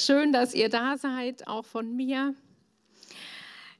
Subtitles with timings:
[0.00, 2.32] Schön, dass ihr da seid, auch von mir.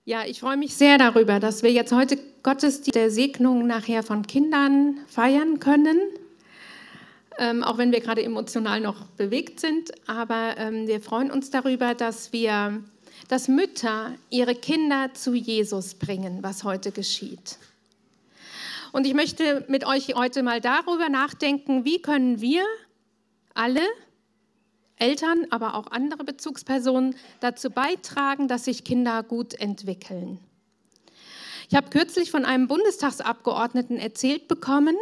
[0.05, 4.27] Ja, ich freue mich sehr darüber, dass wir jetzt heute Gottesdienst der Segnung nachher von
[4.27, 5.97] Kindern feiern können.
[7.39, 9.93] Ähm, auch wenn wir gerade emotional noch bewegt sind.
[10.09, 12.83] Aber ähm, wir freuen uns darüber, dass wir,
[13.29, 17.59] dass Mütter ihre Kinder zu Jesus bringen, was heute geschieht.
[18.91, 22.65] Und ich möchte mit euch heute mal darüber nachdenken, wie können wir
[23.55, 23.83] alle,
[24.99, 30.39] Eltern, aber auch andere Bezugspersonen, dazu beitragen, dass sich Kinder gut entwickeln.
[31.69, 34.97] Ich habe kürzlich von einem Bundestagsabgeordneten erzählt bekommen,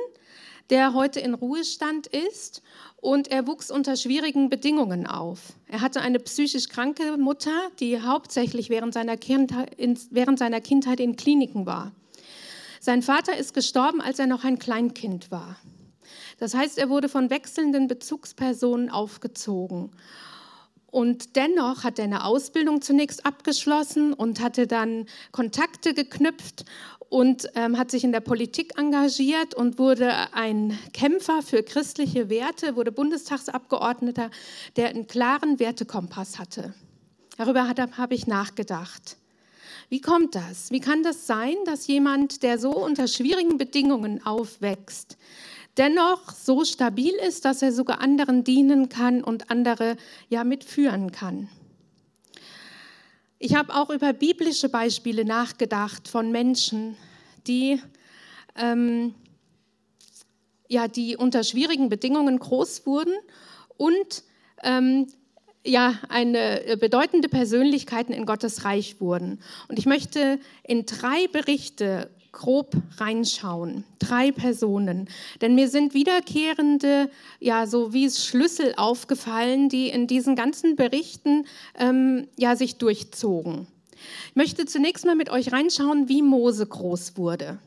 [0.71, 2.63] der heute in Ruhestand ist
[2.97, 5.53] und er wuchs unter schwierigen Bedingungen auf.
[5.69, 11.93] Er hatte eine psychisch kranke Mutter, die hauptsächlich während seiner Kindheit in, Kliniken war.
[12.81, 15.57] Sein Vater ist gestorben, als er noch ein Kleinkind war.
[16.39, 19.91] Das heißt, er wurde von wechselnden Bezugspersonen aufgezogen.
[20.87, 26.65] Und dennoch hat er eine Ausbildung zunächst abgeschlossen und hatte dann Kontakte geknüpft
[27.09, 32.77] und ähm, hat sich in der Politik engagiert und wurde ein Kämpfer für christliche Werte,
[32.77, 34.31] wurde Bundestagsabgeordneter,
[34.77, 36.75] der einen klaren Wertekompass hatte.
[37.37, 39.19] Darüber habe ich nachgedacht.
[39.89, 40.71] Wie kommt das?
[40.71, 45.17] Wie kann das sein, dass jemand, der so unter schwierigen Bedingungen aufwächst,
[45.79, 49.97] dennoch so stabil ist, dass er sogar anderen dienen kann und andere
[50.29, 51.49] ja mitführen kann?
[53.39, 56.97] Ich habe auch über biblische Beispiele nachgedacht von Menschen,
[57.47, 57.81] die,
[58.57, 59.15] ähm,
[60.69, 63.15] ja, die unter schwierigen Bedingungen groß wurden
[63.77, 64.25] und
[64.63, 65.07] ähm,
[65.67, 69.41] ja, eine bedeutende Persönlichkeiten in Gottes Reich wurden.
[69.69, 73.85] Und ich möchte in drei Berichte grob reinschauen.
[73.99, 75.09] Drei Personen.
[75.41, 77.11] Denn mir sind wiederkehrende,
[77.41, 81.47] ja, so wie Schlüssel aufgefallen, die in diesen ganzen Berichten
[81.79, 83.67] ähm, ja, sich durchzogen.
[84.29, 87.59] Ich möchte zunächst mal mit euch reinschauen, wie Mose groß wurde.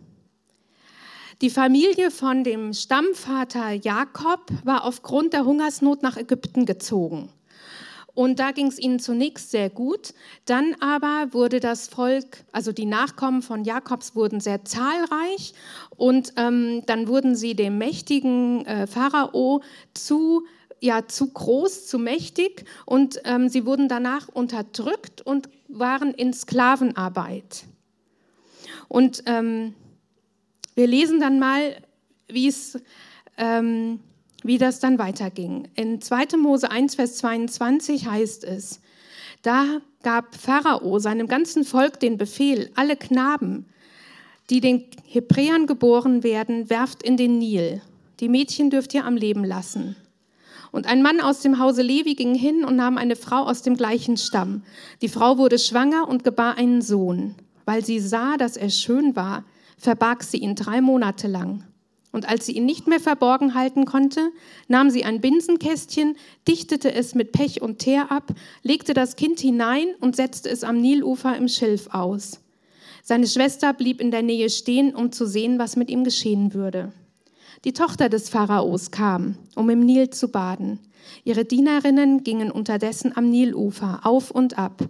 [1.41, 7.29] Die Familie von dem Stammvater Jakob war aufgrund der Hungersnot nach Ägypten gezogen.
[8.13, 10.13] Und da ging es ihnen zunächst sehr gut.
[10.45, 15.53] Dann aber wurde das Volk, also die Nachkommen von Jakobs, wurden sehr zahlreich.
[15.95, 19.61] Und ähm, dann wurden sie dem mächtigen äh, Pharao
[19.93, 20.45] zu
[20.81, 27.65] ja zu groß, zu mächtig und ähm, sie wurden danach unterdrückt und waren in Sklavenarbeit.
[28.87, 29.73] Und ähm,
[30.75, 31.75] wir lesen dann mal,
[32.27, 32.79] wie es
[33.37, 33.99] ähm,
[34.43, 35.67] wie das dann weiterging.
[35.75, 36.37] In 2.
[36.37, 38.81] Mose 1, Vers 22 heißt es,
[39.41, 43.65] da gab Pharao seinem ganzen Volk den Befehl, alle Knaben,
[44.49, 47.81] die den Hebräern geboren werden, werft in den Nil.
[48.19, 49.95] Die Mädchen dürft ihr am Leben lassen.
[50.71, 53.75] Und ein Mann aus dem Hause Levi ging hin und nahm eine Frau aus dem
[53.75, 54.63] gleichen Stamm.
[55.01, 57.35] Die Frau wurde schwanger und gebar einen Sohn.
[57.65, 59.43] Weil sie sah, dass er schön war,
[59.77, 61.63] verbarg sie ihn drei Monate lang.
[62.11, 64.31] Und als sie ihn nicht mehr verborgen halten konnte,
[64.67, 66.15] nahm sie ein Binsenkästchen,
[66.47, 68.33] dichtete es mit Pech und Teer ab,
[68.63, 72.39] legte das Kind hinein und setzte es am Nilufer im Schilf aus.
[73.03, 76.91] Seine Schwester blieb in der Nähe stehen, um zu sehen, was mit ihm geschehen würde.
[77.65, 80.79] Die Tochter des Pharaos kam, um im Nil zu baden.
[81.23, 84.87] Ihre Dienerinnen gingen unterdessen am Nilufer auf und ab.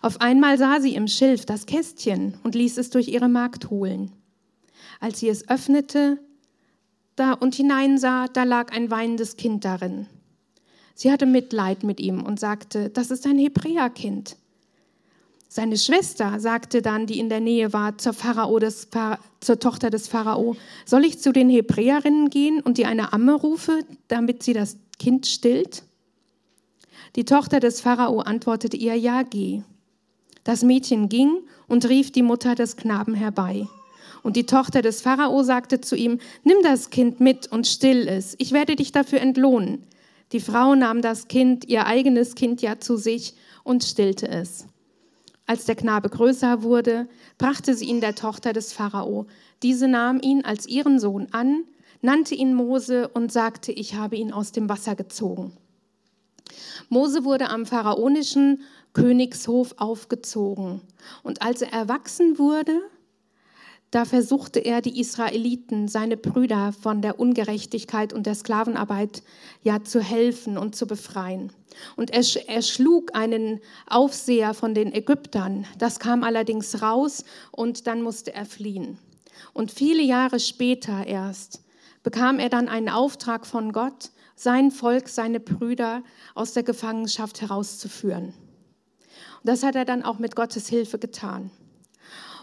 [0.00, 4.10] Auf einmal sah sie im Schilf das Kästchen und ließ es durch ihre Magd holen.
[5.00, 6.18] Als sie es öffnete,
[7.16, 10.06] da und hineinsah, da lag ein weinendes Kind darin.
[10.94, 14.36] Sie hatte Mitleid mit ihm und sagte, das ist ein Hebräerkind.
[15.48, 18.88] Seine Schwester sagte dann, die in der Nähe war, zur, Pharao des,
[19.40, 20.56] zur Tochter des Pharao,
[20.86, 25.26] soll ich zu den Hebräerinnen gehen und dir eine Amme rufe, damit sie das Kind
[25.26, 25.82] stillt?
[27.16, 29.62] Die Tochter des Pharao antwortete ihr, ja, geh.
[30.44, 33.68] Das Mädchen ging und rief die Mutter des Knaben herbei.
[34.22, 38.34] Und die Tochter des Pharao sagte zu ihm, nimm das Kind mit und still es,
[38.38, 39.84] ich werde dich dafür entlohnen.
[40.32, 43.34] Die Frau nahm das Kind, ihr eigenes Kind ja zu sich
[43.64, 44.66] und stillte es.
[45.46, 49.26] Als der Knabe größer wurde, brachte sie ihn der Tochter des Pharao.
[49.62, 51.64] Diese nahm ihn als ihren Sohn an,
[52.00, 55.52] nannte ihn Mose und sagte, ich habe ihn aus dem Wasser gezogen.
[56.88, 58.62] Mose wurde am pharaonischen
[58.92, 60.80] Königshof aufgezogen.
[61.22, 62.80] Und als er erwachsen wurde,
[63.92, 69.22] da versuchte er, die Israeliten, seine Brüder, von der Ungerechtigkeit und der Sklavenarbeit
[69.62, 71.52] ja zu helfen und zu befreien.
[71.94, 75.66] Und er, er schlug einen Aufseher von den Ägyptern.
[75.78, 78.96] Das kam allerdings raus und dann musste er fliehen.
[79.52, 81.62] Und viele Jahre später erst
[82.02, 86.02] bekam er dann einen Auftrag von Gott, sein Volk, seine Brüder
[86.34, 88.28] aus der Gefangenschaft herauszuführen.
[88.28, 91.50] Und das hat er dann auch mit Gottes Hilfe getan.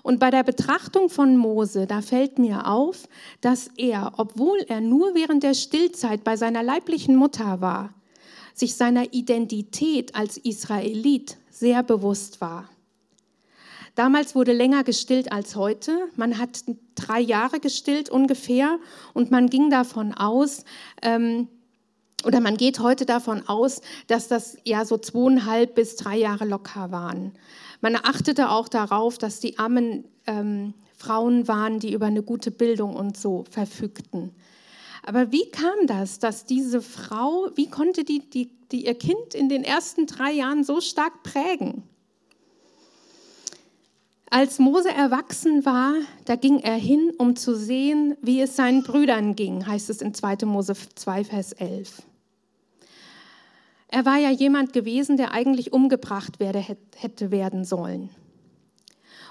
[0.03, 3.07] Und bei der Betrachtung von Mose, da fällt mir auf,
[3.41, 7.93] dass er, obwohl er nur während der Stillzeit bei seiner leiblichen Mutter war,
[8.53, 12.69] sich seiner Identität als Israelit sehr bewusst war.
[13.95, 15.91] Damals wurde länger gestillt als heute.
[16.15, 16.63] Man hat
[16.95, 18.79] drei Jahre gestillt ungefähr
[19.13, 20.63] und man ging davon aus,
[21.01, 21.49] ähm,
[22.25, 26.91] oder man geht heute davon aus, dass das ja so zweieinhalb bis drei Jahre locker
[26.91, 27.33] waren.
[27.81, 32.95] Man achtete auch darauf, dass die armen ähm, Frauen waren, die über eine gute Bildung
[32.95, 34.31] und so verfügten.
[35.03, 39.47] Aber wie kam das, dass diese Frau, wie konnte die, die, die ihr Kind in
[39.47, 41.83] den ersten drei Jahren so stark prägen?
[44.29, 45.93] Als Mose erwachsen war,
[46.25, 50.13] da ging er hin, um zu sehen, wie es seinen Brüdern ging, heißt es in
[50.13, 50.45] 2.
[50.45, 52.03] Mose 2, Vers 11.
[53.91, 56.59] Er war ja jemand gewesen, der eigentlich umgebracht werde,
[56.95, 58.09] hätte werden sollen.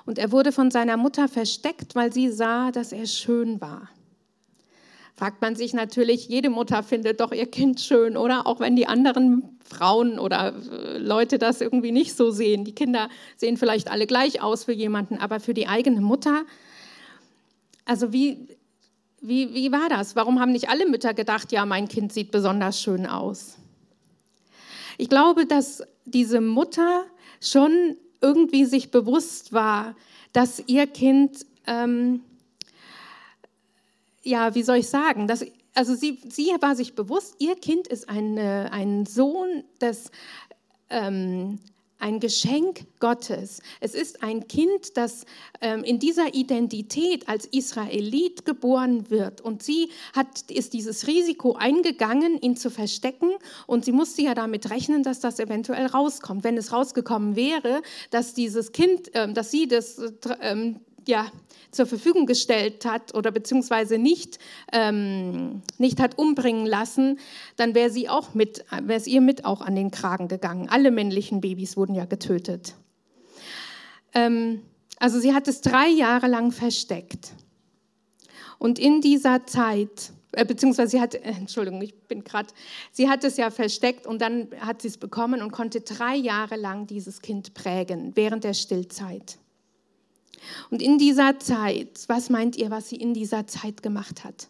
[0.04, 3.88] Und er wurde von seiner Mutter versteckt, weil sie sah, dass er schön war.
[5.14, 8.46] Fragt man sich natürlich, jede Mutter findet doch ihr Kind schön, oder?
[8.46, 12.64] Auch wenn die anderen Frauen oder äh, Leute das irgendwie nicht so sehen.
[12.64, 16.44] Die Kinder sehen vielleicht alle gleich aus für jemanden, aber für die eigene Mutter,
[17.84, 18.48] also wie,
[19.20, 20.14] wie, wie war das?
[20.14, 23.58] Warum haben nicht alle Mütter gedacht, ja, mein Kind sieht besonders schön aus?
[24.98, 27.04] Ich glaube, dass diese Mutter
[27.40, 29.94] schon irgendwie sich bewusst war,
[30.32, 32.22] dass ihr Kind, ähm,
[34.22, 38.08] ja, wie soll ich sagen, dass, also sie, sie war sich bewusst, ihr Kind ist
[38.08, 40.10] eine, ein Sohn des
[40.90, 41.60] ähm,
[41.98, 43.60] ein Geschenk Gottes.
[43.80, 45.24] Es ist ein Kind, das
[45.60, 49.40] ähm, in dieser Identität als Israelit geboren wird.
[49.40, 53.30] Und sie hat, ist dieses Risiko eingegangen, ihn zu verstecken.
[53.66, 56.44] Und sie musste ja damit rechnen, dass das eventuell rauskommt.
[56.44, 60.00] Wenn es rausgekommen wäre, dass dieses Kind, ähm, dass sie das
[60.40, 61.32] ähm, ja,
[61.70, 64.38] zur Verfügung gestellt hat oder beziehungsweise nicht,
[64.72, 67.18] ähm, nicht hat umbringen lassen,
[67.56, 70.68] dann wäre sie auch mit, wäre es ihr mit auch an den Kragen gegangen.
[70.68, 72.74] Alle männlichen Babys wurden ja getötet.
[74.14, 74.62] Ähm,
[74.98, 77.32] also sie hat es drei Jahre lang versteckt.
[78.58, 82.48] Und in dieser Zeit, äh, beziehungsweise sie hat, äh, Entschuldigung, ich bin gerade,
[82.92, 86.56] sie hat es ja versteckt und dann hat sie es bekommen und konnte drei Jahre
[86.56, 89.38] lang dieses Kind prägen während der Stillzeit.
[90.70, 94.48] Und in dieser Zeit, was meint ihr, was sie in dieser Zeit gemacht hat?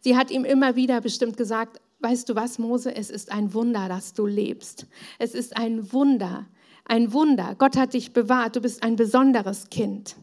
[0.00, 3.88] Sie hat ihm immer wieder bestimmt gesagt, weißt du was, Mose, es ist ein Wunder,
[3.88, 4.86] dass du lebst.
[5.18, 6.46] Es ist ein Wunder,
[6.84, 7.54] ein Wunder.
[7.56, 10.16] Gott hat dich bewahrt, du bist ein besonderes Kind.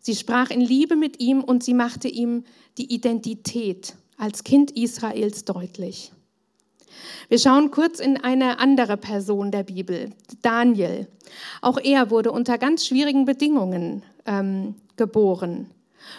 [0.00, 2.44] Sie sprach in Liebe mit ihm und sie machte ihm
[2.78, 6.13] die Identität als Kind Israels deutlich.
[7.28, 10.10] Wir schauen kurz in eine andere Person der Bibel,
[10.42, 11.08] Daniel.
[11.62, 15.70] Auch er wurde unter ganz schwierigen Bedingungen ähm, geboren.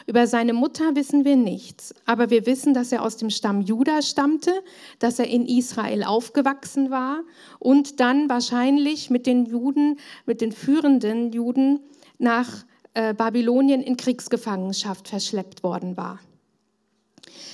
[0.08, 4.02] Über seine Mutter wissen wir nichts, aber wir wissen, dass er aus dem Stamm Juda
[4.02, 4.52] stammte,
[5.00, 7.22] dass er in Israel aufgewachsen war
[7.60, 11.80] und dann wahrscheinlich mit den Juden, mit den führenden Juden
[12.18, 16.20] nach äh, Babylonien in Kriegsgefangenschaft verschleppt worden war.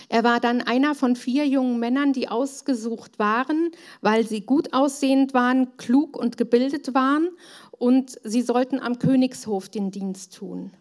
[0.10, 5.34] Er war dann einer von vier jungen Männern, die ausgesucht waren, weil sie gut aussehend
[5.34, 7.30] waren, klug und gebildet waren
[7.72, 10.72] und sie sollten am Königshof den Dienst tun.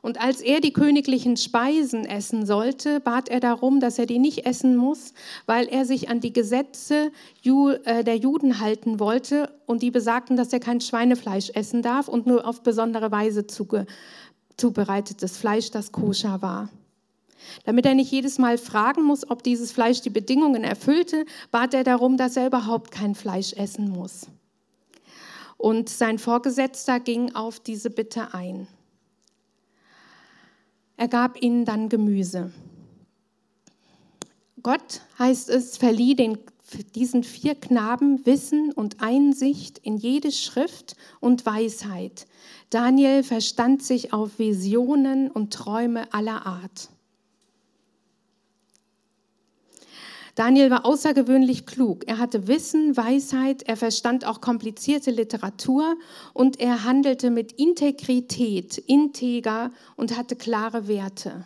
[0.00, 4.46] Und als er die königlichen Speisen essen sollte, bat er darum, dass er die nicht
[4.46, 5.12] essen muss,
[5.46, 7.10] weil er sich an die Gesetze
[7.44, 12.26] äh, der Juden halten wollte und die besagten, dass er kein Schweinefleisch essen darf und
[12.26, 13.46] nur auf besondere Weise
[14.56, 16.68] zubereitetes Fleisch, das koscher war.
[17.64, 21.84] Damit er nicht jedes Mal fragen muss, ob dieses Fleisch die Bedingungen erfüllte, bat er
[21.84, 24.26] darum, dass er überhaupt kein Fleisch essen muss.
[25.56, 28.68] Und sein Vorgesetzter ging auf diese Bitte ein.
[30.96, 32.52] Er gab ihnen dann Gemüse.
[34.62, 36.38] Gott, heißt es, verlieh den,
[36.94, 42.26] diesen vier Knaben Wissen und Einsicht in jede Schrift und Weisheit.
[42.70, 46.90] Daniel verstand sich auf Visionen und Träume aller Art.
[50.38, 52.06] Daniel war außergewöhnlich klug.
[52.06, 55.96] Er hatte Wissen, Weisheit, er verstand auch komplizierte Literatur
[56.32, 61.44] und er handelte mit Integrität, integer und hatte klare Werte.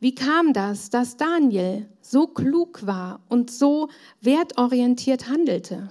[0.00, 3.88] Wie kam das, dass Daniel so klug war und so
[4.20, 5.88] wertorientiert handelte?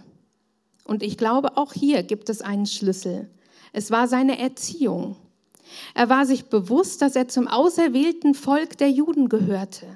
[0.84, 3.28] Und ich glaube, auch hier gibt es einen Schlüssel.
[3.74, 5.16] Es war seine Erziehung.
[5.96, 9.88] Er war sich bewusst, dass er zum auserwählten Volk der Juden gehörte.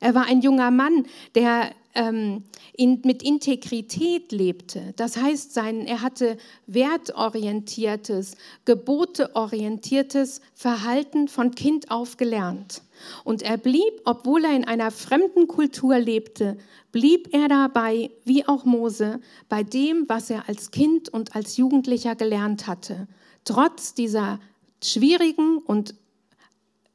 [0.00, 4.94] Er war ein junger Mann, der ähm, in, mit Integrität lebte.
[4.96, 12.82] Das heißt, sein, er hatte wertorientiertes, geboteorientiertes Verhalten von Kind auf gelernt.
[13.24, 16.58] Und er blieb, obwohl er in einer fremden Kultur lebte,
[16.92, 22.14] blieb er dabei, wie auch Mose, bei dem, was er als Kind und als Jugendlicher
[22.14, 23.08] gelernt hatte,
[23.44, 24.38] trotz dieser
[24.82, 25.94] schwierigen und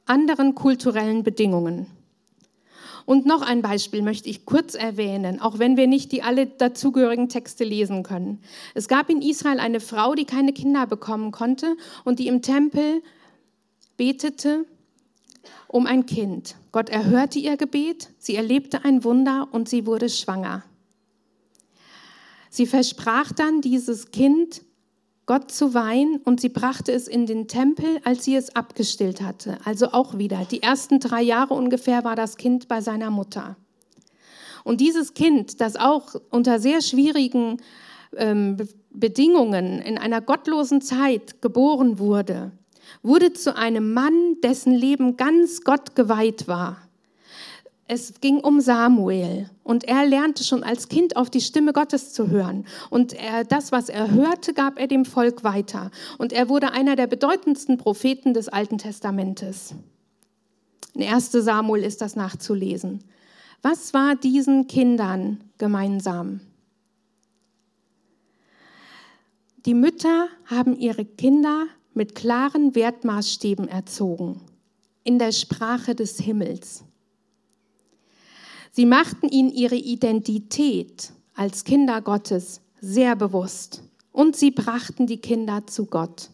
[0.06, 1.88] anderen kulturellen Bedingungen.
[3.06, 7.30] Und noch ein Beispiel möchte ich kurz erwähnen, auch wenn wir nicht die alle dazugehörigen
[7.30, 8.42] Texte lesen können.
[8.74, 13.04] Es gab in Israel eine Frau, die keine Kinder bekommen konnte und die im Tempel
[13.96, 14.66] betete
[15.68, 16.56] um ein Kind.
[16.72, 20.64] Gott erhörte ihr Gebet, sie erlebte ein Wunder und sie wurde schwanger.
[22.50, 24.62] Sie versprach dann dieses Kind
[25.25, 29.58] Gott zu weihen und sie brachte es in den Tempel, als sie es abgestillt hatte.
[29.65, 33.58] Also auch wieder, die ersten drei Jahre ungefähr war das Kind bei seiner Mutter.
[34.63, 37.58] Und dieses Kind, das auch unter sehr schwierigen
[38.15, 38.58] ähm,
[38.91, 42.51] Bedingungen in einer gottlosen Zeit geboren wurde,
[43.01, 46.85] wurde zu einem Mann, dessen Leben ganz Gott geweiht war.
[47.88, 52.30] Es ging um Samuel und er lernte schon als Kind auf die Stimme Gottes zu
[52.30, 52.65] hören.
[52.89, 55.92] Und er, das, was er hörte, gab er dem Volk weiter.
[56.18, 59.75] Und er wurde einer der bedeutendsten Propheten des Alten Testamentes.
[60.96, 63.04] In 1 Samuel ist das nachzulesen.
[63.62, 66.39] Was war diesen Kindern gemeinsam?
[69.65, 74.42] Die Mütter haben ihre Kinder mit klaren Wertmaßstäben erzogen,
[75.04, 76.84] in der Sprache des Himmels.
[78.75, 85.65] Sie machten ihnen ihre Identität als Kinder Gottes sehr bewusst und sie brachten die Kinder
[85.65, 86.29] zu Gott.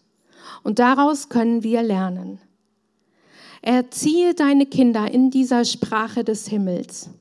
[0.63, 2.39] Und daraus können wir lernen.
[3.61, 7.11] Erziehe deine Kinder in dieser Sprache des Himmels,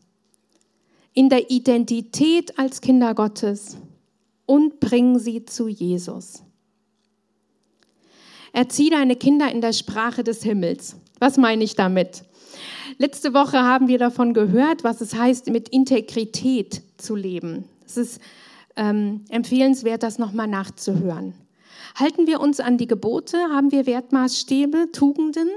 [1.12, 3.76] in der Identität als Kinder Gottes
[4.46, 6.42] und bring sie zu Jesus.
[8.54, 10.96] Erzieh deine Kinder in der Sprache des Himmels.
[11.18, 12.24] Was meine ich damit?
[12.98, 17.64] Letzte Woche haben wir davon gehört, was es heißt, mit Integrität zu leben.
[17.86, 18.20] Es ist
[18.76, 21.34] ähm, empfehlenswert, das nochmal nachzuhören.
[21.94, 23.36] Halten wir uns an die Gebote?
[23.52, 25.48] Haben wir Wertmaßstäbe, Tugenden?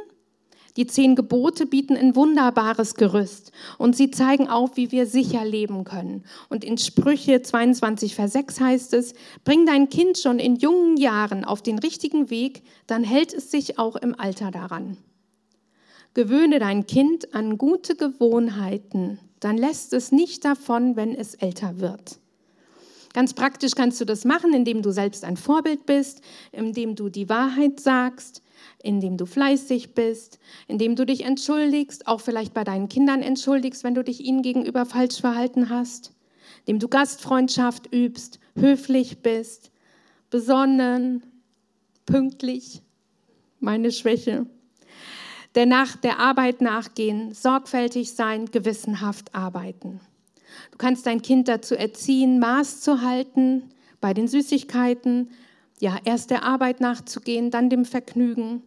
[0.75, 5.83] Die zehn Gebote bieten ein wunderbares Gerüst und sie zeigen auf, wie wir sicher leben
[5.83, 6.23] können.
[6.49, 11.45] Und in Sprüche 22, Vers 6 heißt es, bring dein Kind schon in jungen Jahren
[11.45, 14.97] auf den richtigen Weg, dann hält es sich auch im Alter daran.
[16.13, 22.19] Gewöhne dein Kind an gute Gewohnheiten, dann lässt es nicht davon, wenn es älter wird.
[23.13, 27.29] Ganz praktisch kannst du das machen, indem du selbst ein Vorbild bist, indem du die
[27.29, 28.41] Wahrheit sagst,
[28.81, 33.95] indem du fleißig bist, indem du dich entschuldigst, auch vielleicht bei deinen Kindern entschuldigst, wenn
[33.95, 36.13] du dich ihnen gegenüber falsch verhalten hast,
[36.65, 39.71] indem du Gastfreundschaft übst, höflich bist,
[40.29, 41.23] besonnen,
[42.05, 42.81] pünktlich,
[43.59, 44.47] meine Schwäche,
[45.55, 49.99] der nach der Arbeit nachgehen, sorgfältig sein, gewissenhaft arbeiten.
[50.71, 53.63] Du kannst dein Kind dazu erziehen, Maß zu halten
[54.01, 55.29] bei den Süßigkeiten,
[55.79, 58.61] ja, erst der Arbeit nachzugehen, dann dem Vergnügen,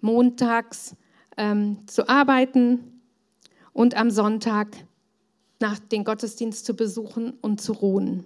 [0.00, 0.94] montags
[1.36, 3.00] ähm, zu arbeiten
[3.72, 4.68] und am Sonntag
[5.60, 8.24] nach den Gottesdienst zu besuchen und zu ruhen.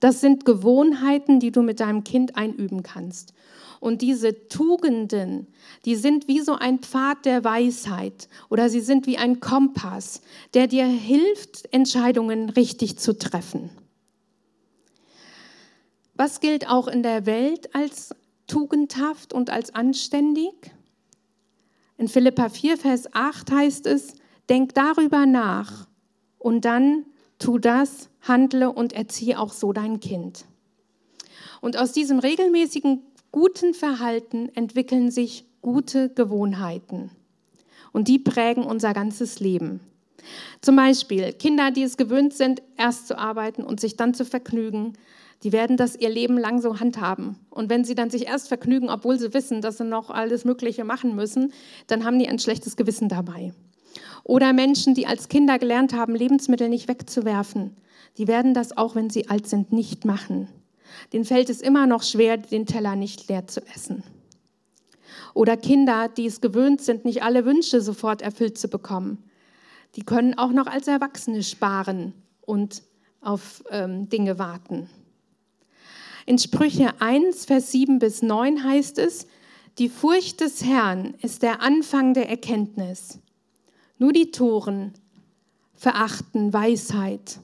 [0.00, 3.34] Das sind Gewohnheiten, die du mit deinem Kind einüben kannst.
[3.82, 5.48] Und diese Tugenden,
[5.84, 10.22] die sind wie so ein Pfad der Weisheit oder sie sind wie ein Kompass,
[10.54, 13.70] der dir hilft, Entscheidungen richtig zu treffen.
[16.14, 18.14] Was gilt auch in der Welt als
[18.46, 20.54] tugendhaft und als anständig?
[21.98, 24.14] In Philippa 4, Vers 8 heißt es,
[24.48, 25.88] denk darüber nach
[26.38, 27.04] und dann
[27.40, 30.44] tu das, handle und erziehe auch so dein Kind.
[31.60, 37.10] Und aus diesem regelmäßigen guten Verhalten entwickeln sich gute Gewohnheiten.
[37.92, 39.80] Und die prägen unser ganzes Leben.
[40.60, 44.92] Zum Beispiel Kinder, die es gewöhnt sind, erst zu arbeiten und sich dann zu vergnügen,
[45.42, 47.36] die werden das ihr Leben lang so handhaben.
[47.50, 50.84] Und wenn sie dann sich erst vergnügen, obwohl sie wissen, dass sie noch alles Mögliche
[50.84, 51.52] machen müssen,
[51.88, 53.52] dann haben die ein schlechtes Gewissen dabei.
[54.22, 57.76] Oder Menschen, die als Kinder gelernt haben, Lebensmittel nicht wegzuwerfen,
[58.18, 60.48] die werden das auch, wenn sie alt sind, nicht machen
[61.12, 64.02] denen fällt es immer noch schwer, den Teller nicht leer zu essen.
[65.34, 69.22] Oder Kinder, die es gewöhnt sind, nicht alle Wünsche sofort erfüllt zu bekommen.
[69.96, 72.82] Die können auch noch als Erwachsene sparen und
[73.20, 74.88] auf ähm, Dinge warten.
[76.26, 79.26] In Sprüche 1, Vers 7 bis 9 heißt es,
[79.78, 83.18] Die Furcht des Herrn ist der Anfang der Erkenntnis.
[83.98, 84.92] Nur die Toren
[85.74, 87.40] verachten Weisheit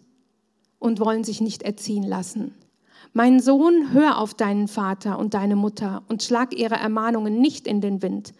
[0.79, 2.55] und wollen sich nicht erziehen lassen.
[3.19, 7.81] Mein Sohn, hör auf deinen Vater und deine Mutter und schlag ihre Ermahnungen nicht in
[7.81, 8.33] den Wind.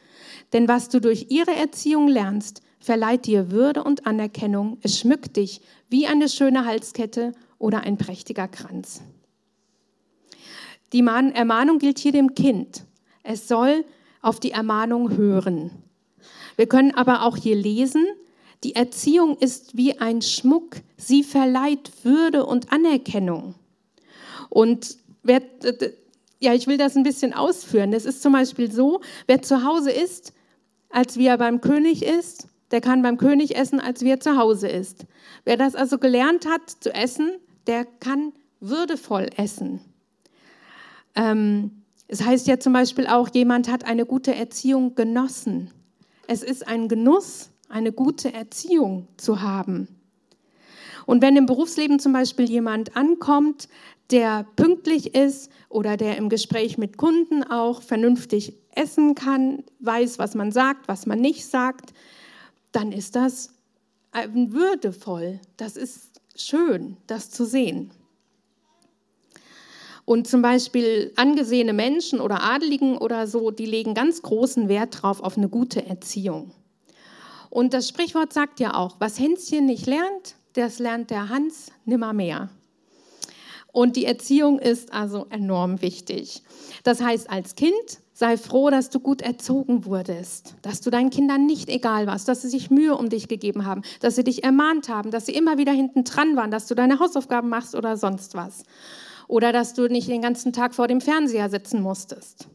[0.53, 4.79] Denn was du durch ihre Erziehung lernst, verleiht dir Würde und Anerkennung.
[4.83, 9.03] Es schmückt dich wie eine schöne Halskette oder ein prächtiger Kranz.
[10.93, 12.85] Die Ermahnung gilt hier dem Kind.
[13.25, 13.85] Es soll
[14.23, 15.73] auf die Ermahnung hören.
[16.55, 18.07] Wir können aber auch hier lesen,
[18.63, 20.77] die Erziehung ist wie ein Schmuck.
[20.97, 23.57] Sie verleiht Würde und Anerkennung.
[24.49, 25.43] Und wer,
[26.41, 27.93] ja, ich will das ein bisschen ausführen.
[27.93, 30.33] Es ist zum Beispiel so, wer zu Hause ist,
[30.91, 34.37] als wie er beim König ist, der kann beim König essen, als wie er zu
[34.37, 35.07] Hause ist.
[35.45, 37.33] Wer das also gelernt hat zu essen,
[37.67, 39.81] der kann würdevoll essen.
[41.15, 45.71] Ähm, es heißt ja zum Beispiel auch, jemand hat eine gute Erziehung genossen.
[46.27, 49.89] Es ist ein Genuss, eine gute Erziehung zu haben.
[51.07, 53.69] Und wenn im Berufsleben zum Beispiel jemand ankommt,
[54.11, 60.35] der pünktlich ist oder der im Gespräch mit Kunden auch vernünftig essen kann, weiß, was
[60.35, 61.93] man sagt, was man nicht sagt,
[62.73, 63.51] dann ist das
[64.33, 65.41] würdevoll.
[65.57, 67.91] Das ist schön, das zu sehen.
[70.05, 75.21] Und zum Beispiel angesehene Menschen oder Adeligen oder so, die legen ganz großen Wert drauf
[75.21, 76.53] auf eine gute Erziehung.
[77.51, 82.49] Und das Sprichwort sagt ja auch, was Hänschen nicht lernt, das lernt der Hans nimmermehr.
[83.73, 86.43] Und die Erziehung ist also enorm wichtig.
[86.85, 91.47] Das heißt, als Kind sei froh, dass du gut erzogen wurdest, dass du deinen Kindern
[91.47, 94.89] nicht egal warst, dass sie sich Mühe um dich gegeben haben, dass sie dich ermahnt
[94.89, 98.35] haben, dass sie immer wieder hinten dran waren, dass du deine Hausaufgaben machst oder sonst
[98.35, 98.65] was.
[99.29, 102.49] Oder dass du nicht den ganzen Tag vor dem Fernseher sitzen musstest.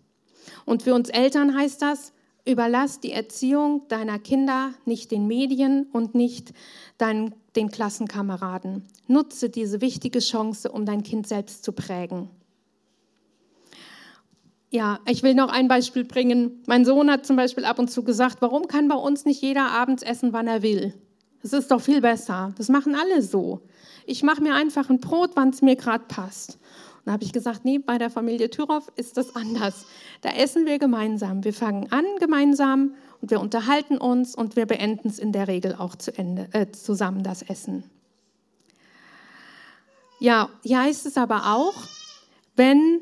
[0.66, 2.12] Und für uns Eltern heißt das,
[2.46, 6.54] Überlass die Erziehung deiner Kinder nicht den Medien und nicht
[6.98, 8.86] deinen, den Klassenkameraden.
[9.08, 12.30] Nutze diese wichtige Chance, um dein Kind selbst zu prägen.
[14.70, 16.64] Ja, ich will noch ein Beispiel bringen.
[16.66, 19.70] Mein Sohn hat zum Beispiel ab und zu gesagt, warum kann bei uns nicht jeder
[19.70, 20.96] abends essen, wann er will?
[21.44, 22.54] Das ist doch viel besser.
[22.58, 23.62] Das machen alle so.
[24.08, 26.54] Ich mache mir einfach ein Brot, wann es mir gerade passt.
[26.98, 29.86] Und da habe ich gesagt, nee, bei der Familie Thüroff ist das anders.
[30.22, 31.44] Da essen wir gemeinsam.
[31.44, 32.96] Wir fangen an gemeinsam
[33.30, 37.24] wir unterhalten uns und wir beenden es in der Regel auch zu Ende, äh, zusammen,
[37.24, 37.84] das Essen.
[40.20, 41.74] Ja, hier heißt es aber auch,
[42.56, 43.02] wenn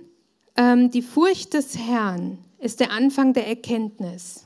[0.55, 4.45] ähm, die Furcht des Herrn ist der Anfang der Erkenntnis.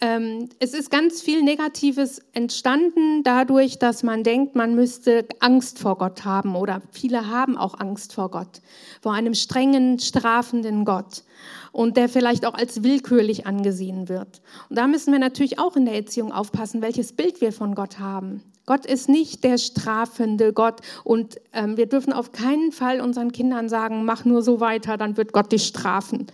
[0.00, 5.96] Ähm, es ist ganz viel Negatives entstanden dadurch, dass man denkt, man müsste Angst vor
[5.96, 8.60] Gott haben oder viele haben auch Angst vor Gott,
[9.00, 11.22] vor einem strengen, strafenden Gott
[11.72, 14.42] und der vielleicht auch als willkürlich angesehen wird.
[14.68, 17.98] Und da müssen wir natürlich auch in der Erziehung aufpassen, welches Bild wir von Gott
[17.98, 18.42] haben.
[18.66, 23.70] Gott ist nicht der strafende Gott und ähm, wir dürfen auf keinen Fall unseren Kindern
[23.70, 26.26] sagen, mach nur so weiter, dann wird Gott dich strafen.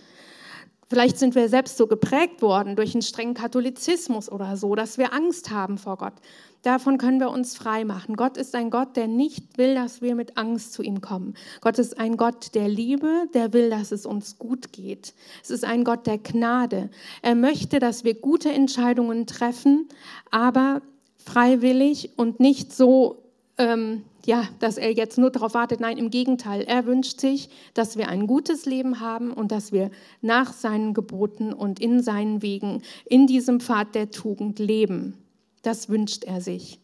[0.93, 5.11] Vielleicht sind wir selbst so geprägt worden durch einen strengen Katholizismus oder so, dass wir
[5.11, 6.13] Angst haben vor Gott.
[6.61, 8.15] Davon können wir uns frei machen.
[8.15, 11.33] Gott ist ein Gott, der nicht will, dass wir mit Angst zu ihm kommen.
[11.61, 15.15] Gott ist ein Gott der Liebe, der will, dass es uns gut geht.
[15.41, 16.91] Es ist ein Gott der Gnade.
[17.23, 19.89] Er möchte, dass wir gute Entscheidungen treffen,
[20.29, 20.83] aber
[21.17, 23.22] freiwillig und nicht so
[23.63, 25.79] ähm, ja, dass er jetzt nur darauf wartet.
[25.79, 26.61] Nein, im Gegenteil.
[26.61, 29.89] Er wünscht sich, dass wir ein gutes Leben haben und dass wir
[30.21, 35.17] nach seinen Geboten und in seinen Wegen in diesem Pfad der Tugend leben.
[35.61, 36.82] Das wünscht er sich.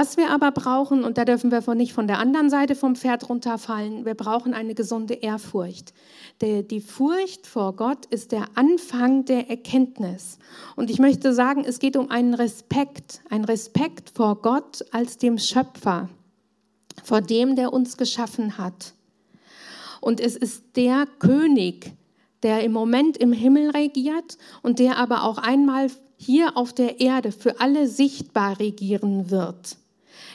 [0.00, 3.28] Was wir aber brauchen, und da dürfen wir nicht von der anderen Seite vom Pferd
[3.28, 5.92] runterfallen, wir brauchen eine gesunde Ehrfurcht.
[6.40, 10.38] Die Furcht vor Gott ist der Anfang der Erkenntnis.
[10.76, 15.36] Und ich möchte sagen, es geht um einen Respekt, einen Respekt vor Gott als dem
[15.36, 16.08] Schöpfer
[17.02, 18.92] vor dem, der uns geschaffen hat.
[20.00, 21.90] Und es ist der König,
[22.44, 27.32] der im Moment im Himmel regiert und der aber auch einmal hier auf der Erde
[27.32, 29.76] für alle sichtbar regieren wird.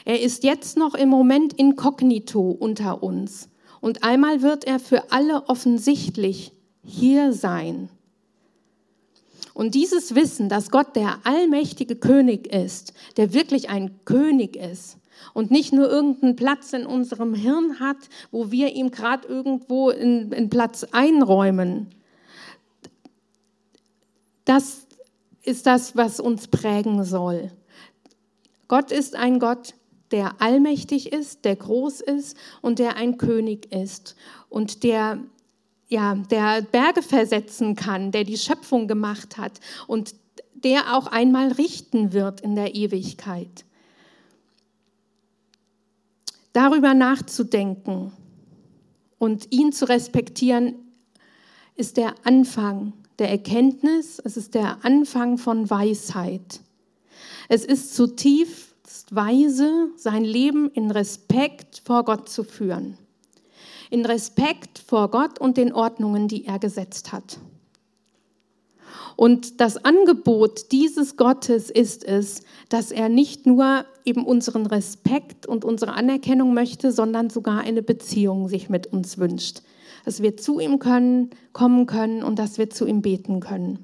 [0.05, 3.49] Er ist jetzt noch im Moment inkognito unter uns
[3.81, 7.89] und einmal wird er für alle offensichtlich hier sein.
[9.53, 14.97] Und dieses Wissen, dass Gott der allmächtige König ist, der wirklich ein König ist,
[15.33, 17.97] und nicht nur irgendeinen Platz in unserem Hirn hat,
[18.31, 21.87] wo wir ihm gerade irgendwo einen Platz einräumen.
[24.45, 24.87] Das
[25.43, 27.51] ist das, was uns prägen soll.
[28.67, 29.75] Gott ist ein Gott,
[30.13, 34.15] der allmächtig ist, der groß ist und der ein König ist
[34.47, 35.17] und der
[35.89, 40.15] ja, der Berge versetzen kann, der die Schöpfung gemacht hat und
[40.53, 43.65] der auch einmal richten wird in der Ewigkeit.
[46.53, 48.11] Darüber nachzudenken
[49.17, 50.75] und ihn zu respektieren,
[51.75, 56.61] ist der Anfang der Erkenntnis, es ist der Anfang von Weisheit.
[57.49, 58.72] Es ist zutiefst
[59.15, 62.97] weise, sein Leben in Respekt vor Gott zu führen.
[63.89, 67.37] In Respekt vor Gott und den Ordnungen, die er gesetzt hat.
[69.15, 75.65] Und das Angebot dieses Gottes ist es, dass er nicht nur eben unseren Respekt und
[75.65, 79.61] unsere Anerkennung möchte, sondern sogar eine Beziehung sich mit uns wünscht.
[80.05, 83.79] Dass wir zu ihm können, kommen können und dass wir zu ihm beten können.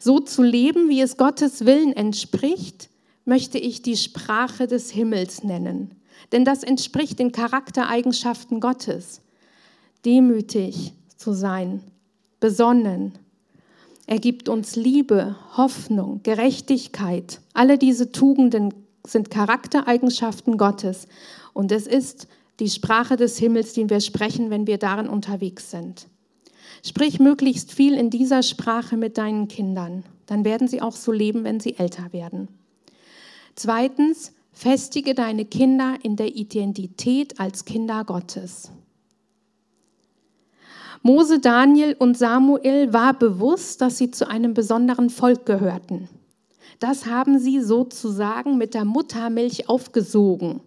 [0.00, 2.89] So zu leben, wie es Gottes Willen entspricht,
[3.30, 5.94] möchte ich die Sprache des Himmels nennen.
[6.32, 9.20] Denn das entspricht den Charaktereigenschaften Gottes.
[10.04, 11.80] Demütig zu sein,
[12.40, 13.12] besonnen,
[14.08, 17.40] er gibt uns Liebe, Hoffnung, Gerechtigkeit.
[17.52, 18.74] Alle diese Tugenden
[19.06, 21.06] sind Charaktereigenschaften Gottes.
[21.52, 22.26] Und es ist
[22.58, 26.08] die Sprache des Himmels, die wir sprechen, wenn wir darin unterwegs sind.
[26.84, 30.02] Sprich möglichst viel in dieser Sprache mit deinen Kindern.
[30.26, 32.48] Dann werden sie auch so leben, wenn sie älter werden.
[33.62, 38.70] Zweitens, festige deine Kinder in der Identität als Kinder Gottes.
[41.02, 46.08] Mose, Daniel und Samuel war bewusst, dass sie zu einem besonderen Volk gehörten.
[46.78, 50.62] Das haben sie sozusagen mit der Muttermilch aufgesogen.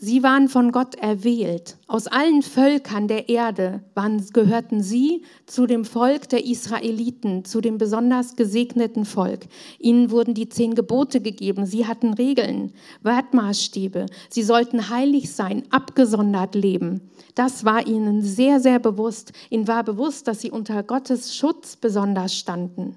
[0.00, 1.76] Sie waren von Gott erwählt.
[1.88, 7.78] Aus allen Völkern der Erde waren, gehörten sie zu dem Volk der Israeliten, zu dem
[7.78, 9.46] besonders gesegneten Volk.
[9.80, 11.66] Ihnen wurden die zehn Gebote gegeben.
[11.66, 14.06] Sie hatten Regeln, Wertmaßstäbe.
[14.30, 17.10] Sie sollten heilig sein, abgesondert leben.
[17.34, 19.32] Das war ihnen sehr, sehr bewusst.
[19.50, 22.94] Ihnen war bewusst, dass sie unter Gottes Schutz besonders standen.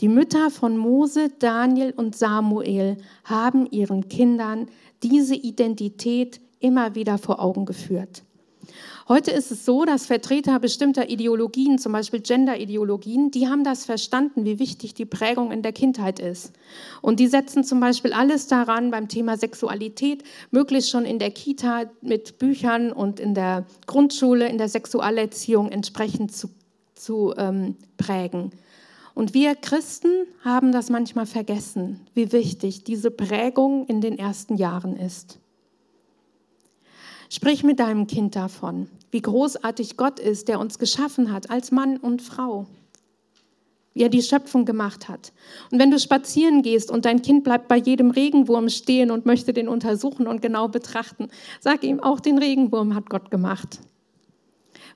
[0.00, 4.68] Die Mütter von Mose, Daniel und Samuel haben ihren Kindern
[5.02, 8.22] diese Identität immer wieder vor Augen geführt.
[9.08, 14.44] Heute ist es so, dass Vertreter bestimmter Ideologien, zum Beispiel Gender-Ideologien, die haben das verstanden,
[14.44, 16.52] wie wichtig die Prägung in der Kindheit ist.
[17.00, 21.84] Und die setzen zum Beispiel alles daran, beim Thema Sexualität, möglichst schon in der Kita
[22.02, 26.50] mit Büchern und in der Grundschule, in der Sexualerziehung entsprechend zu,
[26.94, 28.50] zu ähm, prägen.
[29.18, 34.94] Und wir Christen haben das manchmal vergessen, wie wichtig diese Prägung in den ersten Jahren
[34.94, 35.40] ist.
[37.28, 41.96] Sprich mit deinem Kind davon, wie großartig Gott ist, der uns geschaffen hat als Mann
[41.96, 42.66] und Frau,
[43.92, 45.32] wie er die Schöpfung gemacht hat.
[45.72, 49.52] Und wenn du spazieren gehst und dein Kind bleibt bei jedem Regenwurm stehen und möchte
[49.52, 51.26] den untersuchen und genau betrachten,
[51.58, 53.80] sag ihm, auch den Regenwurm hat Gott gemacht.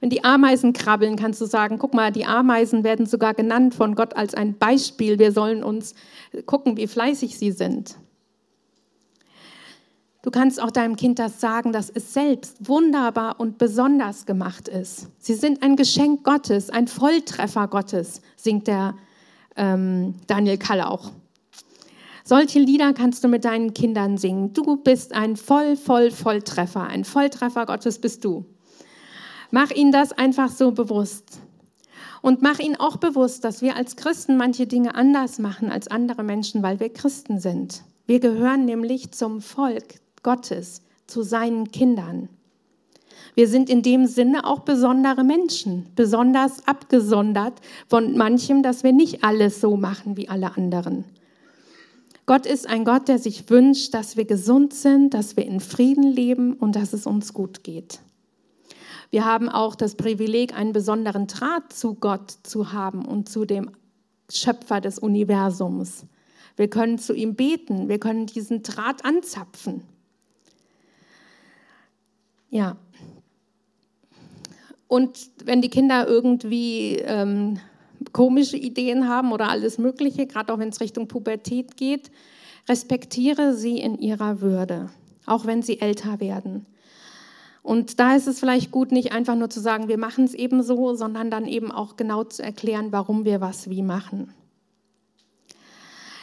[0.02, 3.94] Wenn die Ameisen krabbeln, kannst du sagen, guck mal, die Ameisen werden sogar genannt von
[3.94, 5.20] Gott als ein Beispiel.
[5.20, 5.94] Wir sollen uns
[6.44, 7.94] gucken, wie fleißig sie sind.
[10.22, 15.06] Du kannst auch deinem Kind das sagen, dass es selbst wunderbar und besonders gemacht ist.
[15.20, 18.96] Sie sind ein Geschenk Gottes, ein Volltreffer Gottes, singt der
[19.54, 21.12] ähm, Daniel Kalle auch.
[22.24, 24.52] Solche Lieder kannst du mit deinen Kindern singen.
[24.52, 26.88] Du bist ein voll, voll, Volltreffer.
[26.88, 28.46] Ein Volltreffer Gottes bist du.
[29.54, 31.38] Mach ihnen das einfach so bewusst.
[32.22, 36.22] Und mach ihnen auch bewusst, dass wir als Christen manche Dinge anders machen als andere
[36.22, 37.84] Menschen, weil wir Christen sind.
[38.06, 42.30] Wir gehören nämlich zum Volk Gottes, zu seinen Kindern.
[43.34, 49.22] Wir sind in dem Sinne auch besondere Menschen, besonders abgesondert von manchem, dass wir nicht
[49.22, 51.04] alles so machen wie alle anderen.
[52.24, 56.04] Gott ist ein Gott, der sich wünscht, dass wir gesund sind, dass wir in Frieden
[56.04, 58.00] leben und dass es uns gut geht.
[59.12, 63.70] Wir haben auch das Privileg, einen besonderen Draht zu Gott zu haben und zu dem
[64.30, 66.06] Schöpfer des Universums.
[66.56, 69.82] Wir können zu ihm beten, wir können diesen Draht anzapfen.
[72.48, 72.78] Ja.
[74.88, 77.60] Und wenn die Kinder irgendwie ähm,
[78.14, 82.10] komische Ideen haben oder alles Mögliche, gerade auch wenn es Richtung Pubertät geht,
[82.66, 84.88] respektiere sie in ihrer Würde,
[85.26, 86.64] auch wenn sie älter werden.
[87.62, 90.62] Und da ist es vielleicht gut, nicht einfach nur zu sagen, wir machen es eben
[90.62, 94.34] so, sondern dann eben auch genau zu erklären, warum wir was wie machen.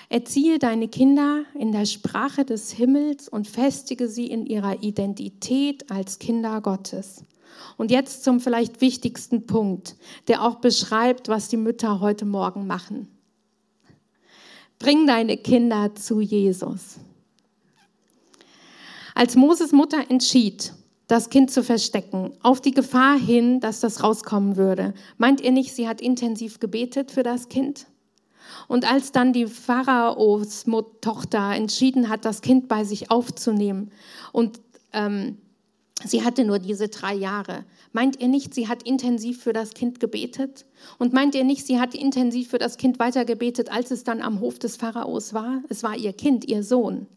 [0.09, 6.19] Erziehe deine Kinder in der Sprache des Himmels und festige sie in ihrer Identität als
[6.19, 7.23] Kinder Gottes.
[7.77, 9.95] Und jetzt zum vielleicht wichtigsten Punkt,
[10.27, 13.07] der auch beschreibt, was die Mütter heute Morgen machen.
[14.79, 16.97] Bring deine Kinder zu Jesus.
[19.13, 20.73] Als Moses Mutter entschied,
[21.09, 24.93] das Kind zu verstecken, auf die Gefahr hin, dass das rauskommen würde.
[25.17, 27.87] Meint ihr nicht, sie hat intensiv gebetet für das Kind?
[28.67, 30.65] Und als dann die Pharaos
[31.01, 33.91] Tochter entschieden hat, das Kind bei sich aufzunehmen
[34.33, 34.61] und
[34.93, 35.39] ähm,
[36.05, 39.99] sie hatte nur diese drei Jahre, meint ihr nicht, sie hat intensiv für das Kind
[39.99, 40.67] gebetet?
[40.99, 44.21] Und meint ihr nicht, sie hat intensiv für das Kind weiter gebetet, als es dann
[44.21, 45.63] am Hof des Pharaos war?
[45.69, 47.07] Es war ihr Kind, ihr Sohn.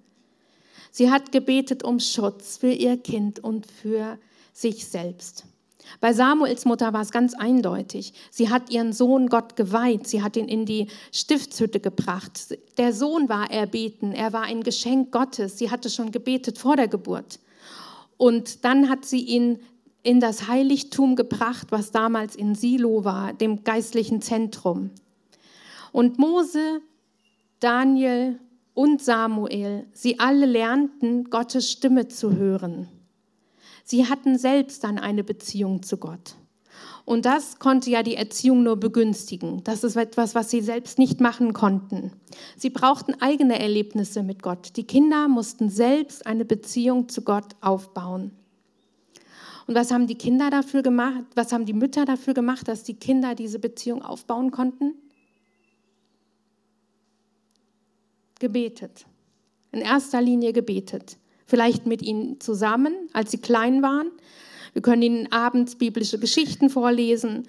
[0.92, 4.18] Sie hat gebetet um Schutz für ihr Kind und für
[4.52, 5.44] sich selbst.
[6.00, 8.12] Bei Samuels Mutter war es ganz eindeutig.
[8.30, 10.06] Sie hat ihren Sohn Gott geweiht.
[10.06, 12.56] Sie hat ihn in die Stiftshütte gebracht.
[12.76, 14.12] Der Sohn war erbeten.
[14.12, 15.58] Er war ein Geschenk Gottes.
[15.58, 17.40] Sie hatte schon gebetet vor der Geburt.
[18.18, 19.58] Und dann hat sie ihn
[20.02, 24.90] in das Heiligtum gebracht, was damals in Silo war, dem geistlichen Zentrum.
[25.90, 26.80] Und Mose,
[27.60, 28.38] Daniel
[28.74, 32.88] und Samuel, sie alle lernten, Gottes Stimme zu hören.
[33.84, 36.36] Sie hatten selbst dann eine Beziehung zu Gott.
[37.04, 39.64] Und das konnte ja die Erziehung nur begünstigen.
[39.64, 42.12] Das ist etwas, was sie selbst nicht machen konnten.
[42.56, 44.76] Sie brauchten eigene Erlebnisse mit Gott.
[44.76, 48.30] Die Kinder mussten selbst eine Beziehung zu Gott aufbauen.
[49.66, 51.24] Und was haben die Kinder dafür gemacht?
[51.34, 54.94] Was haben die Mütter dafür gemacht, dass die Kinder diese Beziehung aufbauen konnten?
[58.42, 59.06] Gebetet.
[59.70, 61.16] In erster Linie gebetet.
[61.46, 64.10] Vielleicht mit ihnen zusammen, als sie klein waren.
[64.74, 67.44] Wir können ihnen abends biblische Geschichten vorlesen.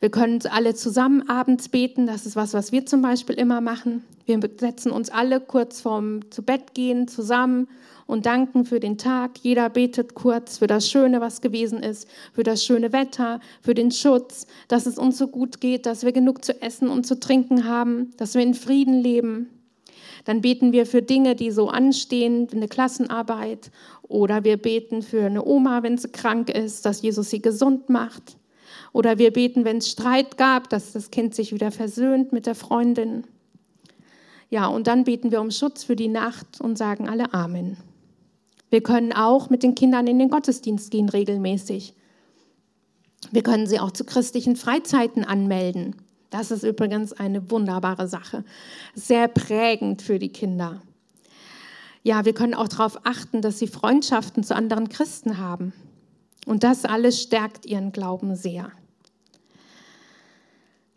[0.00, 2.06] Wir können alle zusammen abends beten.
[2.06, 4.04] Das ist was, was wir zum Beispiel immer machen.
[4.26, 7.68] Wir setzen uns alle kurz vorm zu Bett gehen zusammen
[8.06, 9.38] und danken für den Tag.
[9.42, 13.90] Jeder betet kurz für das Schöne, was gewesen ist, für das schöne Wetter, für den
[13.90, 17.64] Schutz, dass es uns so gut geht, dass wir genug zu essen und zu trinken
[17.64, 19.57] haben, dass wir in Frieden leben.
[20.24, 23.70] Dann beten wir für Dinge, die so anstehen, eine Klassenarbeit
[24.02, 28.36] oder wir beten für eine Oma, wenn sie krank ist, dass Jesus sie gesund macht.
[28.92, 32.54] Oder wir beten, wenn es Streit gab, dass das Kind sich wieder versöhnt mit der
[32.54, 33.24] Freundin.
[34.50, 37.76] Ja, und dann beten wir um Schutz für die Nacht und sagen alle Amen.
[38.70, 41.94] Wir können auch mit den Kindern in den Gottesdienst gehen regelmäßig.
[43.30, 45.96] Wir können sie auch zu christlichen Freizeiten anmelden.
[46.30, 48.44] Das ist übrigens eine wunderbare Sache,
[48.94, 50.82] sehr prägend für die Kinder.
[52.02, 55.72] Ja, wir können auch darauf achten, dass sie Freundschaften zu anderen Christen haben.
[56.46, 58.72] Und das alles stärkt ihren Glauben sehr.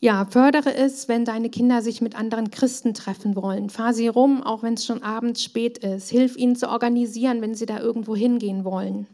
[0.04, 3.70] Ja, fördere es, wenn deine Kinder sich mit anderen Christen treffen wollen.
[3.70, 6.10] Fahr sie rum, auch wenn es schon abends spät ist.
[6.10, 9.06] Hilf ihnen zu organisieren, wenn sie da irgendwo hingehen wollen.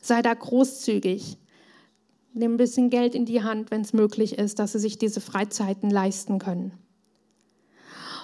[0.00, 1.36] Sei da großzügig.
[2.32, 5.20] Nimm ein bisschen Geld in die Hand, wenn es möglich ist, dass sie sich diese
[5.20, 6.72] Freizeiten leisten können.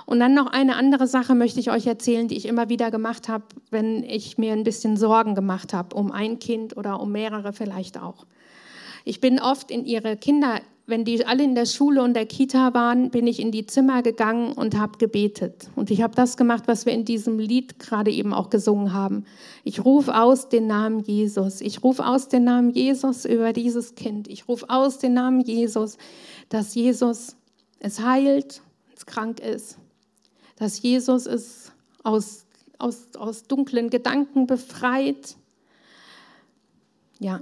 [0.06, 3.28] Und dann noch eine andere Sache möchte ich euch erzählen, die ich immer wieder gemacht
[3.28, 7.52] habe, wenn ich mir ein bisschen Sorgen gemacht habe, um ein Kind oder um mehrere
[7.52, 8.24] vielleicht auch.
[9.04, 12.72] Ich bin oft in ihre Kinder wenn die alle in der Schule und der Kita
[12.72, 15.68] waren, bin ich in die Zimmer gegangen und habe gebetet.
[15.74, 19.24] Und ich habe das gemacht, was wir in diesem Lied gerade eben auch gesungen haben.
[19.64, 21.60] Ich rufe aus den Namen Jesus.
[21.60, 24.28] Ich rufe aus den Namen Jesus über dieses Kind.
[24.28, 25.98] Ich rufe aus den Namen Jesus,
[26.50, 27.36] dass Jesus
[27.80, 28.62] es heilt,
[28.96, 29.78] es krank ist.
[30.54, 31.72] Dass Jesus es
[32.04, 32.46] aus,
[32.78, 35.36] aus, aus dunklen Gedanken befreit.
[37.18, 37.40] Ja,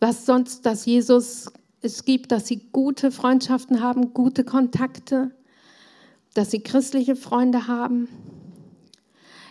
[0.00, 1.46] was sonst, dass Jesus
[1.80, 5.30] es gibt, dass sie gute Freundschaften haben, gute Kontakte,
[6.34, 8.08] dass sie christliche Freunde haben.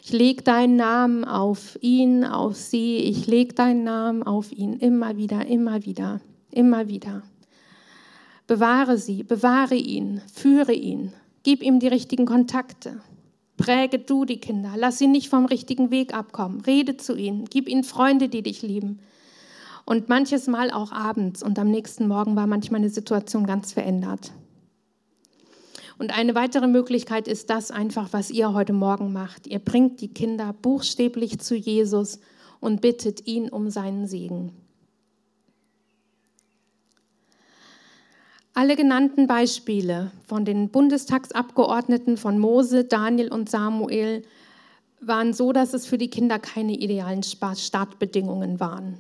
[0.04, 2.98] Ich lege deinen Namen auf ihn, auf sie.
[2.98, 7.24] Ich lege deinen Namen auf ihn immer wieder, immer wieder, immer wieder.
[8.46, 13.02] Bewahre sie, bewahre ihn, führe ihn, gib ihm die richtigen Kontakte.
[13.58, 16.62] Präge du die Kinder, lass sie nicht vom richtigen Weg abkommen.
[16.62, 19.00] Rede zu ihnen, gib ihnen Freunde, die dich lieben.
[19.86, 24.32] Und manches Mal auch abends und am nächsten Morgen war manchmal eine Situation ganz verändert.
[25.98, 29.48] Und eine weitere Möglichkeit ist das einfach, was ihr heute Morgen macht.
[29.48, 32.20] Ihr bringt die Kinder buchstäblich zu Jesus
[32.60, 34.52] und bittet ihn um seinen Segen.
[38.54, 44.24] Alle genannten Beispiele von den Bundestagsabgeordneten von Mose, Daniel und Samuel
[45.02, 48.98] waren so, dass es für die Kinder keine idealen Startbedingungen waren.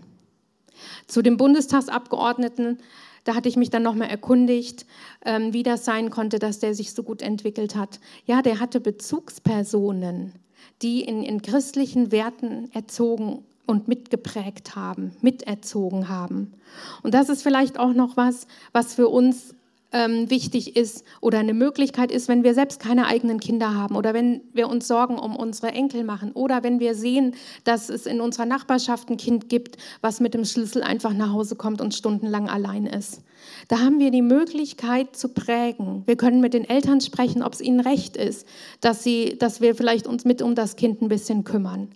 [1.07, 2.79] Zu dem Bundestagsabgeordneten,
[3.23, 4.85] da hatte ich mich dann nochmal erkundigt,
[5.25, 7.99] ähm, wie das sein konnte, dass der sich so gut entwickelt hat.
[8.25, 10.33] Ja, der hatte Bezugspersonen,
[10.81, 16.53] die in, in christlichen Werten erzogen und mitgeprägt haben, miterzogen haben.
[17.01, 19.54] Und das ist vielleicht auch noch was, was für uns
[19.95, 24.13] ähm, wichtig ist oder eine Möglichkeit ist, wenn wir selbst keine eigenen Kinder haben oder
[24.13, 28.19] wenn wir uns Sorgen um unsere Enkel machen oder wenn wir sehen, dass es in
[28.19, 32.49] unserer Nachbarschaft ein Kind gibt, was mit dem Schlüssel einfach nach Hause kommt und stundenlang
[32.49, 33.21] allein ist.
[33.69, 36.03] Da haben wir die Möglichkeit zu prägen.
[36.05, 38.45] Wir können mit den Eltern sprechen, ob es ihnen recht ist,
[38.81, 41.87] dass, sie, dass wir vielleicht uns mit um das Kind ein bisschen kümmern.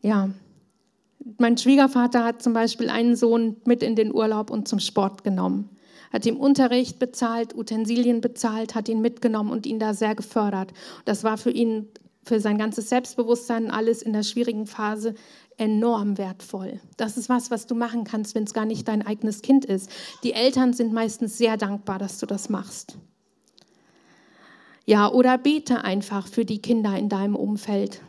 [0.00, 0.30] Ja,
[1.40, 5.70] mein Schwiegervater hat zum Beispiel einen Sohn mit in den Urlaub und zum Sport genommen,
[6.12, 10.72] hat ihm Unterricht bezahlt, Utensilien bezahlt, hat ihn mitgenommen und ihn da sehr gefördert.
[11.04, 11.88] Das war für ihn,
[12.24, 15.14] für sein ganzes Selbstbewusstsein, alles in der schwierigen Phase
[15.56, 16.80] enorm wertvoll.
[16.96, 19.90] Das ist was, was du machen kannst, wenn es gar nicht dein eigenes Kind ist.
[20.24, 22.98] Die Eltern sind meistens sehr dankbar, dass du das machst.
[24.86, 28.00] Ja, oder bete einfach für die Kinder in deinem Umfeld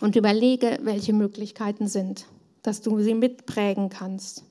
[0.00, 2.26] und überlege, welche Möglichkeiten sind,
[2.62, 4.44] dass du sie mitprägen kannst.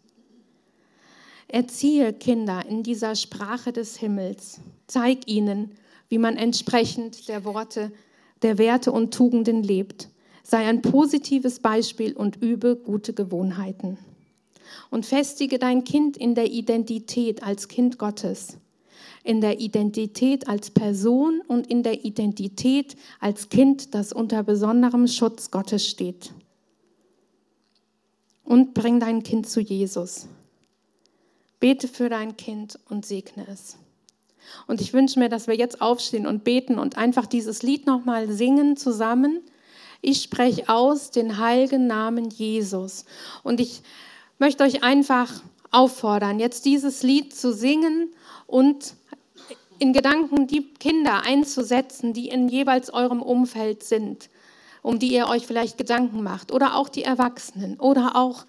[1.48, 4.62] Erziehe Kinder in dieser Sprache des Himmels.
[4.88, 5.72] Zeig ihnen,
[6.08, 7.92] wie man entsprechend der Worte,
[8.44, 10.10] der Werte und Tugenden lebt.
[10.44, 13.98] Sei ein positives Beispiel und übe gute Gewohnheiten.
[14.92, 18.58] Und festige dein Kind in der Identität als Kind Gottes
[19.30, 25.52] in der Identität als Person und in der Identität als Kind, das unter besonderem Schutz
[25.52, 26.32] Gottes steht.
[28.44, 30.28] Und bring dein Kind zu Jesus.
[31.60, 33.78] Bete für dein Kind und segne es.
[34.66, 38.32] Und ich wünsche mir, dass wir jetzt aufstehen und beten und einfach dieses Lied nochmal
[38.32, 39.42] singen zusammen.
[40.02, 43.06] Ich spreche aus den heiligen Namen Jesus.
[43.44, 43.84] Und ich
[44.40, 48.12] möchte euch einfach auffordern, jetzt dieses Lied zu singen
[48.48, 48.96] und
[49.80, 54.30] in Gedanken die Kinder einzusetzen, die in jeweils eurem Umfeld sind,
[54.82, 58.46] um die ihr euch vielleicht Gedanken macht, oder auch die Erwachsenen oder auch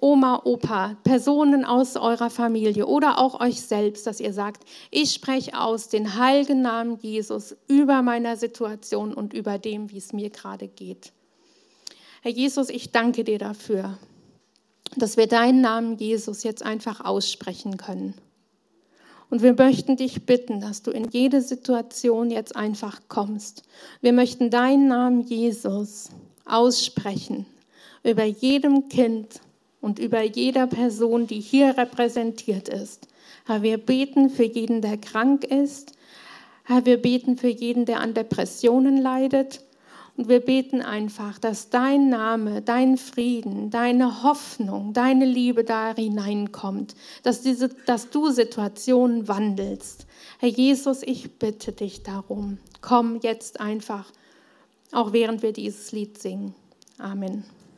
[0.00, 5.58] Oma, Opa, Personen aus eurer Familie oder auch euch selbst, dass ihr sagt, ich spreche
[5.58, 10.68] aus den heiligen Namen Jesus über meiner Situation und über dem, wie es mir gerade
[10.68, 11.12] geht.
[12.22, 13.98] Herr Jesus, ich danke dir dafür,
[14.96, 18.14] dass wir deinen Namen Jesus jetzt einfach aussprechen können.
[19.34, 23.64] Und wir möchten dich bitten, dass du in jede Situation jetzt einfach kommst.
[24.00, 26.10] Wir möchten deinen Namen Jesus
[26.44, 27.44] aussprechen
[28.04, 29.40] über jedem Kind
[29.80, 33.08] und über jeder Person, die hier repräsentiert ist.
[33.44, 35.94] Herr, wir beten für jeden, der krank ist.
[36.62, 39.62] Herr, wir beten für jeden, der an Depressionen leidet.
[40.16, 46.94] Und wir beten einfach, dass dein Name, dein Frieden, deine Hoffnung, deine Liebe da hineinkommt,
[47.24, 50.06] dass, diese, dass du Situationen wandelst.
[50.38, 52.58] Herr Jesus, ich bitte dich darum.
[52.80, 54.12] Komm jetzt einfach,
[54.92, 56.54] auch während wir dieses Lied singen.
[56.98, 57.42] Amen.